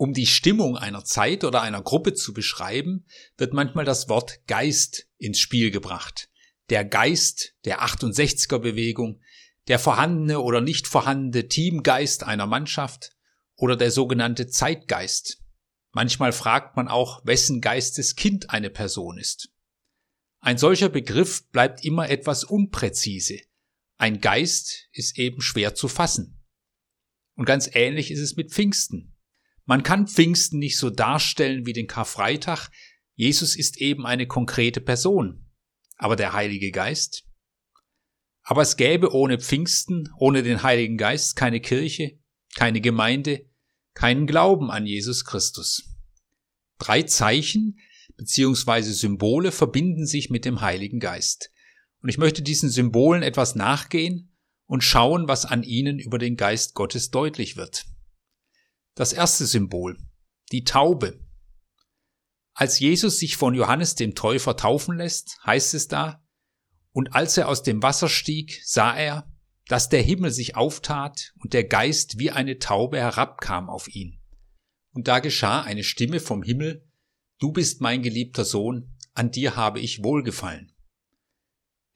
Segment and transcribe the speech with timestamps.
[0.00, 3.04] Um die Stimmung einer Zeit oder einer Gruppe zu beschreiben,
[3.36, 6.30] wird manchmal das Wort Geist ins Spiel gebracht.
[6.70, 9.20] Der Geist der 68er Bewegung,
[9.68, 13.14] der vorhandene oder nicht vorhandene Teamgeist einer Mannschaft
[13.56, 15.42] oder der sogenannte Zeitgeist.
[15.92, 19.50] Manchmal fragt man auch, wessen Geistes Kind eine Person ist.
[20.40, 23.38] Ein solcher Begriff bleibt immer etwas unpräzise.
[23.98, 26.42] Ein Geist ist eben schwer zu fassen.
[27.34, 29.09] Und ganz ähnlich ist es mit Pfingsten.
[29.70, 32.70] Man kann Pfingsten nicht so darstellen wie den Karfreitag.
[33.14, 35.46] Jesus ist eben eine konkrete Person.
[35.96, 37.22] Aber der Heilige Geist?
[38.42, 42.18] Aber es gäbe ohne Pfingsten, ohne den Heiligen Geist keine Kirche,
[42.56, 43.46] keine Gemeinde,
[43.94, 45.94] keinen Glauben an Jesus Christus.
[46.80, 47.78] Drei Zeichen
[48.16, 48.80] bzw.
[48.90, 51.52] Symbole verbinden sich mit dem Heiligen Geist.
[52.02, 56.74] Und ich möchte diesen Symbolen etwas nachgehen und schauen, was an ihnen über den Geist
[56.74, 57.86] Gottes deutlich wird.
[59.00, 59.96] Das erste Symbol,
[60.52, 61.26] die Taube.
[62.52, 66.22] Als Jesus sich von Johannes dem Täufer taufen lässt, heißt es da,
[66.92, 69.32] und als er aus dem Wasser stieg, sah er,
[69.68, 74.20] dass der Himmel sich auftat und der Geist wie eine Taube herabkam auf ihn.
[74.92, 76.86] Und da geschah eine Stimme vom Himmel,
[77.38, 80.76] Du bist mein geliebter Sohn, an dir habe ich wohlgefallen.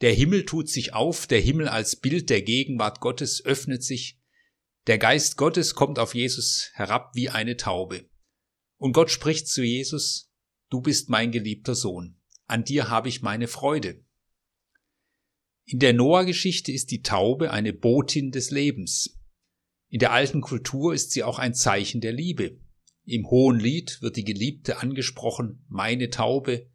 [0.00, 4.23] Der Himmel tut sich auf, der Himmel als Bild der Gegenwart Gottes öffnet sich,
[4.86, 8.08] der Geist Gottes kommt auf Jesus herab wie eine Taube.
[8.76, 10.30] Und Gott spricht zu Jesus,
[10.70, 14.04] Du bist mein geliebter Sohn, an dir habe ich meine Freude.
[15.66, 19.18] In der Noah-Geschichte ist die Taube eine Botin des Lebens.
[19.88, 22.58] In der alten Kultur ist sie auch ein Zeichen der Liebe.
[23.06, 26.70] Im Hohen Lied wird die Geliebte angesprochen, meine Taube.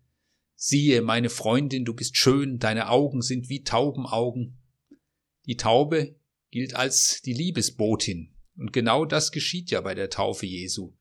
[0.55, 4.59] Siehe, meine Freundin, du bist schön, deine Augen sind wie Taubenaugen.
[5.45, 6.18] Die Taube
[6.51, 8.35] gilt als die Liebesbotin.
[8.57, 10.95] Und genau das geschieht ja bei der Taufe Jesu.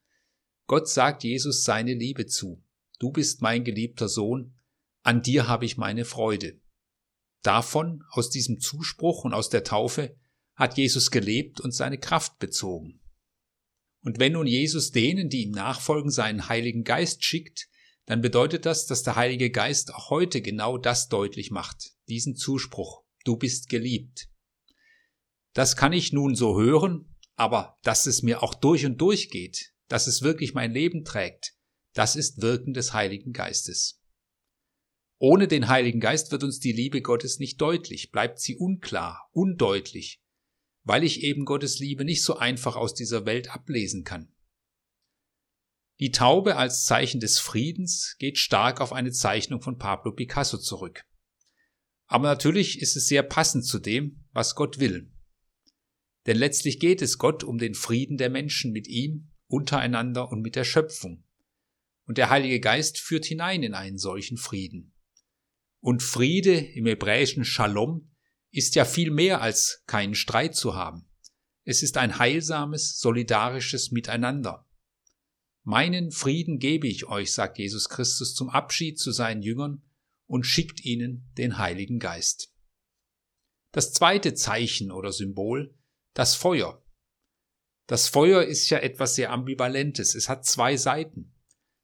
[0.67, 2.63] Gott sagt Jesus seine Liebe zu.
[2.99, 4.55] Du bist mein geliebter Sohn,
[5.03, 6.61] an dir habe ich meine Freude.
[7.43, 10.17] Davon, aus diesem Zuspruch und aus der Taufe,
[10.55, 13.01] hat Jesus gelebt und seine Kraft bezogen.
[14.03, 17.69] Und wenn nun Jesus denen, die ihm nachfolgen, seinen Heiligen Geist schickt,
[18.07, 23.03] dann bedeutet das, dass der Heilige Geist auch heute genau das deutlich macht, diesen Zuspruch,
[23.25, 24.29] du bist geliebt.
[25.59, 29.75] Das kann ich nun so hören, aber dass es mir auch durch und durch geht,
[29.89, 31.57] dass es wirklich mein Leben trägt,
[31.95, 34.01] das ist Wirken des Heiligen Geistes.
[35.19, 40.23] Ohne den Heiligen Geist wird uns die Liebe Gottes nicht deutlich, bleibt sie unklar, undeutlich,
[40.85, 44.33] weil ich eben Gottes Liebe nicht so einfach aus dieser Welt ablesen kann.
[45.99, 51.05] Die Taube als Zeichen des Friedens geht stark auf eine Zeichnung von Pablo Picasso zurück.
[52.07, 55.11] Aber natürlich ist es sehr passend zu dem, was Gott will.
[56.29, 60.57] Denn letztlich geht es Gott um den Frieden der Menschen mit ihm, untereinander und mit
[60.57, 61.25] der Schöpfung.
[62.05, 64.93] Und der Heilige Geist führt hinein in einen solchen Frieden.
[65.81, 68.11] Und Friede im hebräischen Shalom
[68.51, 71.09] ist ja viel mehr als keinen Streit zu haben.
[71.65, 74.69] Es ist ein heilsames, solidarisches Miteinander.
[75.63, 79.83] Meinen Frieden gebe ich euch, sagt Jesus Christus zum Abschied zu seinen Jüngern
[80.27, 82.53] und schickt ihnen den Heiligen Geist.
[83.73, 85.75] Das zweite Zeichen oder Symbol
[86.15, 86.83] das Feuer.
[87.87, 90.15] Das Feuer ist ja etwas sehr Ambivalentes.
[90.15, 91.35] Es hat zwei Seiten.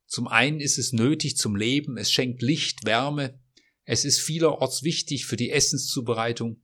[0.06, 3.40] Zum einen ist es nötig zum Leben, es schenkt Licht, Wärme,
[3.84, 6.62] es ist vielerorts wichtig für die Essenszubereitung.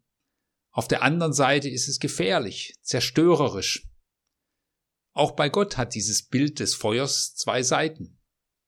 [0.71, 3.88] Auf der anderen Seite ist es gefährlich, zerstörerisch.
[5.12, 8.21] Auch bei Gott hat dieses Bild des Feuers zwei Seiten.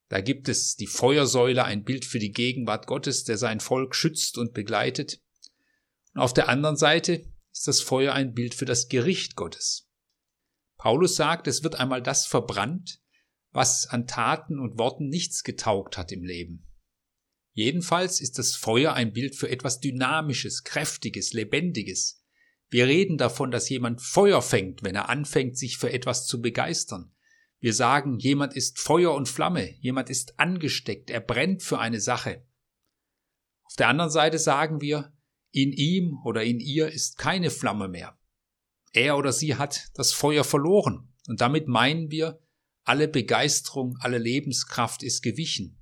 [0.09, 4.37] Da gibt es die Feuersäule, ein Bild für die Gegenwart Gottes, der sein Volk schützt
[4.37, 5.21] und begleitet.
[6.13, 9.89] Und auf der anderen Seite ist das Feuer ein Bild für das Gericht Gottes.
[10.77, 12.99] Paulus sagt, es wird einmal das verbrannt,
[13.51, 16.67] was an Taten und Worten nichts getaugt hat im Leben.
[17.53, 22.25] Jedenfalls ist das Feuer ein Bild für etwas Dynamisches, Kräftiges, Lebendiges.
[22.69, 27.13] Wir reden davon, dass jemand Feuer fängt, wenn er anfängt, sich für etwas zu begeistern.
[27.59, 32.45] Wir sagen, jemand ist Feuer und Flamme, jemand ist angesteckt, er brennt für eine Sache.
[33.63, 35.13] Auf der anderen Seite sagen wir,
[35.53, 38.17] in ihm oder in ihr ist keine Flamme mehr.
[38.91, 41.13] Er oder sie hat das Feuer verloren.
[41.27, 42.39] Und damit meinen wir,
[42.83, 45.79] alle Begeisterung, alle Lebenskraft ist gewichen.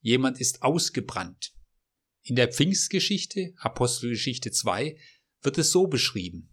[0.00, 1.54] Jemand ist ausgebrannt.
[2.22, 4.96] In der Pfingstgeschichte, Apostelgeschichte 2,
[5.42, 6.50] wird es so beschrieben.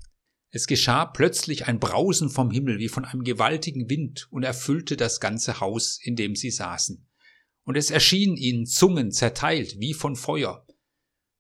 [0.49, 5.19] Es geschah plötzlich ein Brausen vom Himmel wie von einem gewaltigen Wind und erfüllte das
[5.19, 7.07] ganze Haus, in dem sie saßen.
[7.63, 10.62] Und es erschienen ihnen Zungen zerteilt wie von Feuer,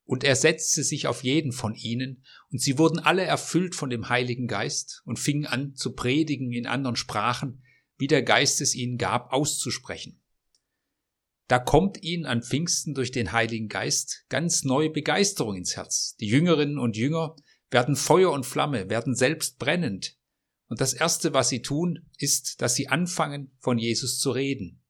[0.05, 4.09] und er setzte sich auf jeden von ihnen, und sie wurden alle erfüllt von dem
[4.09, 7.63] Heiligen Geist und fingen an zu predigen in anderen Sprachen,
[7.97, 10.21] wie der Geist es ihnen gab, auszusprechen.
[11.47, 16.15] Da kommt ihnen an Pfingsten durch den Heiligen Geist ganz neue Begeisterung ins Herz.
[16.19, 17.35] Die Jüngerinnen und Jünger
[17.69, 20.17] werden Feuer und Flamme, werden selbst brennend.
[20.67, 24.81] Und das Erste, was sie tun, ist, dass sie anfangen, von Jesus zu reden.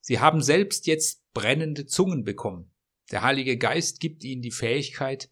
[0.00, 2.69] Sie haben selbst jetzt brennende Zungen bekommen.
[3.10, 5.30] Der Heilige Geist gibt ihnen die Fähigkeit,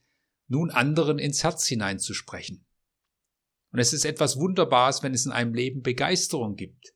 [0.49, 2.65] nun anderen ins Herz hineinzusprechen.
[3.71, 6.95] Und es ist etwas Wunderbares, wenn es in einem Leben Begeisterung gibt.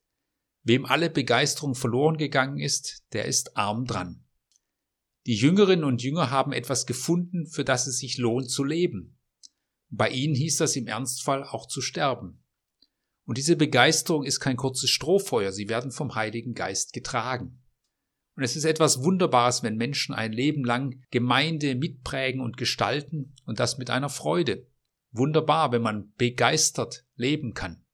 [0.65, 4.25] Wem alle Begeisterung verloren gegangen ist, der ist arm dran.
[5.27, 9.19] Die Jüngerinnen und Jünger haben etwas gefunden, für das es sich lohnt zu leben.
[9.89, 12.43] Bei ihnen hieß das im Ernstfall auch zu sterben.
[13.25, 17.62] Und diese Begeisterung ist kein kurzes Strohfeuer, sie werden vom Heiligen Geist getragen.
[18.35, 23.61] Und es ist etwas Wunderbares, wenn Menschen ein Leben lang Gemeinde mitprägen und gestalten und
[23.61, 24.67] das mit einer Freude.
[25.11, 27.85] Wunderbar, wenn man begeistert leben kann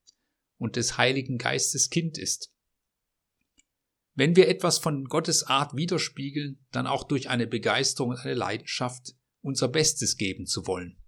[0.56, 2.52] und des Heiligen Geistes Kind ist.
[4.14, 9.14] Wenn wir etwas von Gottes Art widerspiegeln, dann auch durch eine Begeisterung und eine Leidenschaft
[9.40, 10.98] unser Bestes geben zu wollen.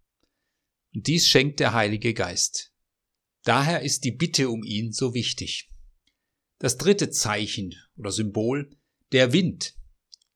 [0.94, 2.72] Und dies schenkt der Heilige Geist.
[3.44, 5.70] Daher ist die Bitte um ihn so wichtig.
[6.58, 8.76] Das dritte Zeichen oder Symbol
[9.12, 9.74] der Wind.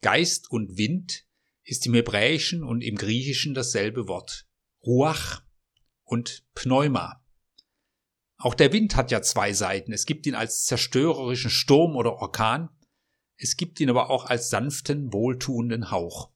[0.00, 1.26] Geist und Wind
[1.62, 4.46] ist im Hebräischen und im Griechischen dasselbe Wort.
[4.84, 5.42] Ruach
[6.02, 7.24] und Pneuma.
[8.36, 9.92] Auch der Wind hat ja zwei Seiten.
[9.92, 12.68] Es gibt ihn als zerstörerischen Sturm oder Orkan.
[13.36, 16.32] Es gibt ihn aber auch als sanften, wohltuenden Hauch.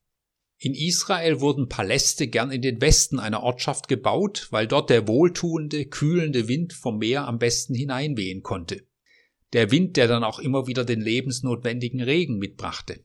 [0.61, 5.87] In Israel wurden Paläste gern in den Westen einer Ortschaft gebaut, weil dort der wohltuende,
[5.87, 8.88] kühlende Wind vom Meer am besten hineinwehen konnte
[9.53, 13.05] der Wind, der dann auch immer wieder den lebensnotwendigen Regen mitbrachte.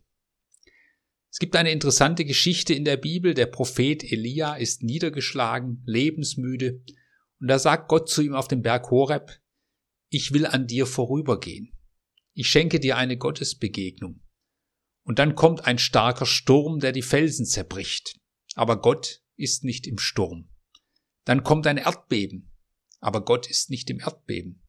[1.31, 3.33] Es gibt eine interessante Geschichte in der Bibel.
[3.33, 6.81] Der Prophet Elia ist niedergeschlagen, lebensmüde,
[7.43, 9.41] und da sagt Gott zu ihm auf dem Berg Horeb,
[10.09, 11.73] ich will an dir vorübergehen.
[12.33, 14.21] Ich schenke dir eine Gottesbegegnung.
[15.03, 18.17] Und dann kommt ein starker Sturm, der die Felsen zerbricht.
[18.55, 20.49] Aber Gott ist nicht im Sturm.
[21.25, 22.53] Dann kommt ein Erdbeben.
[23.01, 24.62] Aber Gott ist nicht im Erdbeben.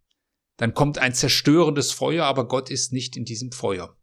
[0.57, 3.97] Dann kommt ein zerstörendes Feuer, aber Gott ist nicht in diesem Feuer.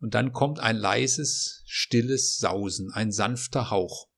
[0.00, 4.08] Und dann kommt ein leises, stilles Sausen, ein sanfter Hauch.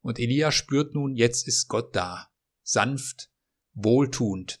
[0.00, 2.28] Und Elia spürt nun, jetzt ist Gott da,
[2.62, 3.30] sanft,
[3.74, 4.60] wohltuend.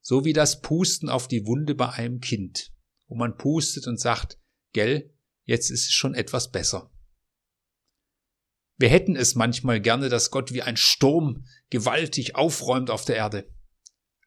[0.00, 2.72] So wie das Pusten auf die Wunde bei einem Kind,
[3.06, 4.38] wo man pustet und sagt,
[4.72, 5.12] gell,
[5.44, 6.90] jetzt ist es schon etwas besser.
[8.76, 13.48] Wir hätten es manchmal gerne, dass Gott wie ein Sturm gewaltig aufräumt auf der Erde.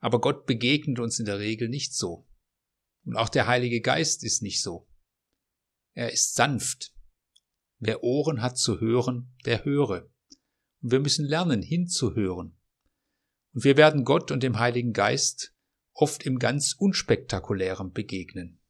[0.05, 2.27] Aber Gott begegnet uns in der Regel nicht so.
[3.05, 4.87] Und auch der Heilige Geist ist nicht so.
[5.95, 6.93] Er ist sanft.
[7.79, 10.07] Wer Ohren hat zu hören, der höre.
[10.83, 12.55] Und wir müssen lernen, hinzuhören.
[13.55, 15.55] Und wir werden Gott und dem Heiligen Geist
[15.93, 18.61] oft im ganz unspektakulären begegnen.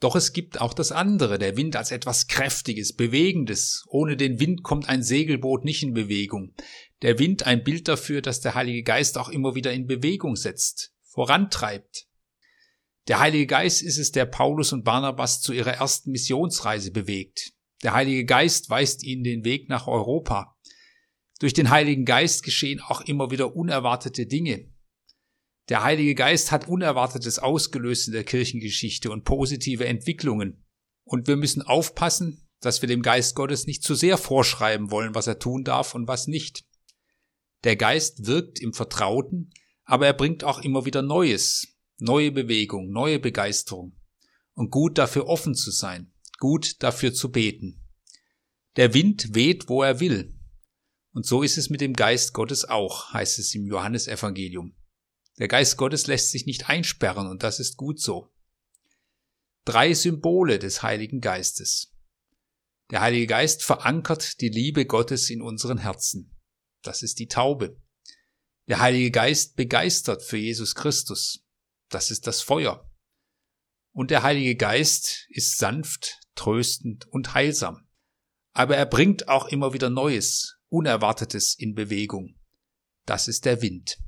[0.00, 3.84] Doch es gibt auch das andere, der Wind als etwas Kräftiges, Bewegendes.
[3.86, 6.54] Ohne den Wind kommt ein Segelboot nicht in Bewegung.
[7.02, 10.94] Der Wind ein Bild dafür, dass der Heilige Geist auch immer wieder in Bewegung setzt,
[11.02, 12.06] vorantreibt.
[13.08, 17.52] Der Heilige Geist ist es, der Paulus und Barnabas zu ihrer ersten Missionsreise bewegt.
[17.82, 20.56] Der Heilige Geist weist ihnen den Weg nach Europa.
[21.40, 24.70] Durch den Heiligen Geist geschehen auch immer wieder unerwartete Dinge.
[25.70, 30.64] Der Heilige Geist hat Unerwartetes ausgelöst in der Kirchengeschichte und positive Entwicklungen.
[31.04, 35.28] Und wir müssen aufpassen, dass wir dem Geist Gottes nicht zu sehr vorschreiben wollen, was
[35.28, 36.64] er tun darf und was nicht.
[37.62, 39.52] Der Geist wirkt im Vertrauten,
[39.84, 41.68] aber er bringt auch immer wieder Neues,
[41.98, 43.96] neue Bewegung, neue Begeisterung.
[44.54, 47.86] Und gut dafür offen zu sein, gut dafür zu beten.
[48.74, 50.36] Der Wind weht, wo er will.
[51.12, 54.74] Und so ist es mit dem Geist Gottes auch, heißt es im Johannesevangelium.
[55.40, 58.30] Der Geist Gottes lässt sich nicht einsperren und das ist gut so.
[59.64, 61.94] Drei Symbole des Heiligen Geistes.
[62.90, 66.38] Der Heilige Geist verankert die Liebe Gottes in unseren Herzen.
[66.82, 67.80] Das ist die Taube.
[68.68, 71.46] Der Heilige Geist begeistert für Jesus Christus.
[71.88, 72.90] Das ist das Feuer.
[73.92, 77.88] Und der Heilige Geist ist sanft, tröstend und heilsam.
[78.52, 82.38] Aber er bringt auch immer wieder Neues, Unerwartetes in Bewegung.
[83.06, 83.98] Das ist der Wind.